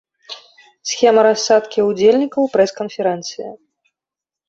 Схема 0.91 1.21
рассадкі 1.27 1.85
ўдзельнікаў 1.91 2.51
прэс-канферэнцыі. 2.57 3.49